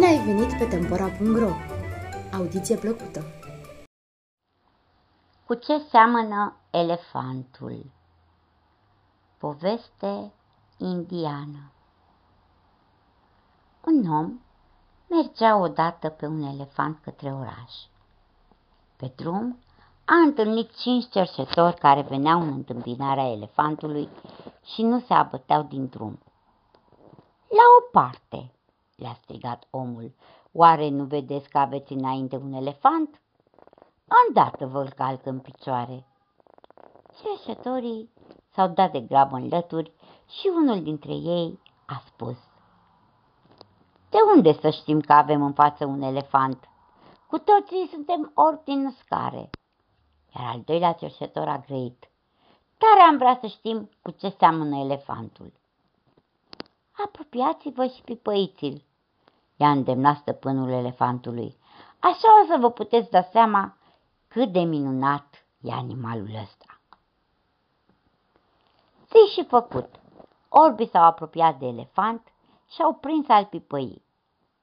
[0.00, 1.50] ai venit pe Tempora.ro!
[2.32, 3.24] Audiție plăcută!
[5.46, 7.90] Cu ce seamănă elefantul?
[9.38, 10.32] Poveste
[10.78, 11.72] indiană
[13.84, 14.40] Un om
[15.08, 17.72] mergea odată pe un elefant către oraș.
[18.96, 19.58] Pe drum
[20.04, 24.08] a întâlnit cinci cerșetori care veneau în întâmpinarea elefantului
[24.64, 26.18] și nu se abăteau din drum.
[27.48, 28.52] La o parte,
[29.02, 30.14] le-a strigat omul.
[30.52, 33.20] Oare nu vedeți că aveți înainte un elefant?
[34.26, 36.06] Îndată vă-l calcă în picioare.
[37.22, 38.10] Cerșătorii
[38.54, 39.92] s-au dat de grabă în lături
[40.28, 42.36] și unul dintre ei a spus.
[44.10, 46.68] De unde să știm că avem în față un elefant?
[47.26, 49.50] Cu toții suntem orbi din scare.
[50.34, 52.10] Iar al doilea cerșător a grăit.
[52.78, 55.52] Tare am vrea să știm cu ce seamănă elefantul.
[57.04, 58.84] Apropiați-vă și pipăiți-l,
[59.56, 61.56] i-a îndemnat stăpânul elefantului.
[61.98, 63.76] Așa o să vă puteți da seama
[64.28, 66.80] cât de minunat e animalul ăsta.
[69.08, 70.00] Zi și făcut.
[70.48, 72.32] Orbii s-au apropiat de elefant
[72.68, 74.04] și au prins al pipăii.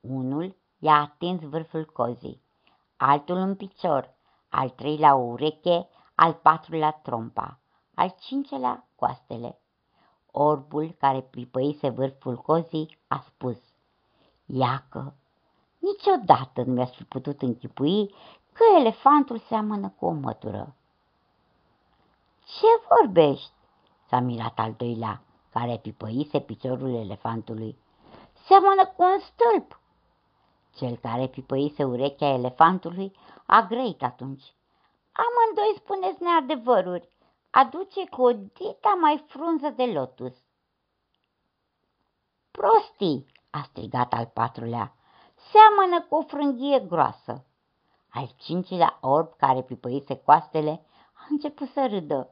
[0.01, 2.41] Unul i-a atins vârful cozii,
[2.97, 4.13] altul în picior,
[4.49, 7.59] al treilea o ureche, al patrulea trompa,
[7.95, 9.59] al cincelea coastele.
[10.31, 13.57] Orbul care pipăise vârful cozii a spus–
[14.53, 15.13] Iacă,
[15.77, 18.15] niciodată nu mi-aș fi putut închipui
[18.53, 20.75] că elefantul seamănă cu o mătură.
[22.45, 23.51] Ce vorbești?
[24.07, 27.77] s-a mirat al doilea, care pipăise piciorul elefantului.
[28.45, 29.79] Seamănă cu un stâlp.
[30.75, 34.53] Cel care pipăise urechea elefantului a grăit atunci.
[35.11, 37.09] Amândoi spuneți neadevăruri.
[37.49, 40.33] Aduce cu o dita mai frunză de lotus.
[42.51, 44.93] Prostii, a strigat al patrulea.
[45.51, 47.45] Seamănă cu o frânghie groasă.
[48.09, 52.29] Al cincilea orb care pipăise coastele a început să râdă.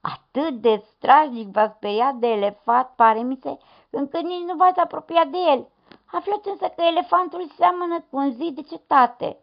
[0.00, 3.58] Atât de strajnic v-a speriat de elefant, pare mi se,
[3.90, 5.68] încât nici nu v-ați apropiat de el.
[6.04, 9.38] Aflați însă că elefantul seamănă cu un zid de cetate.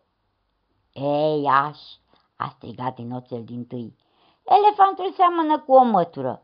[0.94, 1.80] Ei, aș,
[2.36, 3.96] a strigat din oțel din tâi.
[4.44, 6.42] Elefantul seamănă cu o mătură.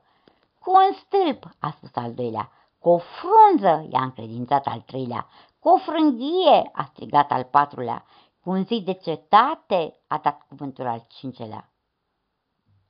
[0.60, 2.52] Cu un stâlp, a spus al doilea.
[2.80, 5.28] Cu o frunză, i-a încredințat al treilea.
[5.60, 8.06] Cu o frânghie, a strigat al patrulea.
[8.44, 11.70] Cu un zid de cetate, a dat cuvântul al cincelea.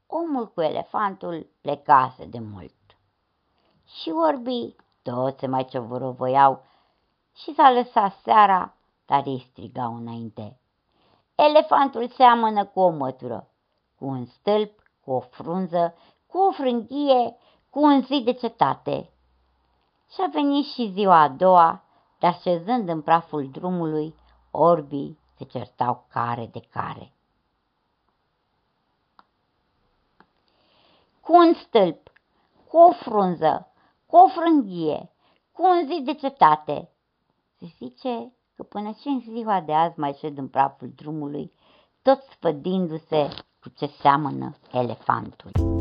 [0.08, 2.74] Omul cu elefantul plecase de mult.
[3.86, 6.64] Și orbii toți se mai ciovorovăiau
[7.36, 8.74] și s-a lăsat seara,
[9.06, 10.60] dar ei strigau înainte.
[11.36, 13.50] Elefantul seamănă cu o mătură,
[13.98, 15.96] cu un stâlp, cu o frunză,
[16.28, 17.36] cu o frânghie,
[17.70, 19.10] cu un zid de cetate.
[20.12, 21.84] Și a venit și ziua a doua,
[22.20, 24.16] dar șezând în praful drumului,
[24.52, 27.14] orbii se certau care de care.
[31.22, 32.12] Cu un stâlp,
[32.68, 33.72] cu o frunză,
[34.06, 35.12] cu o frânghie,
[35.52, 36.90] cu un zid de cetate.
[37.60, 41.52] Se zice că până și în ziua de azi mai șed în praful drumului,
[42.02, 43.30] tot sfădindu-se
[43.62, 45.79] cu ce seamănă elefantul.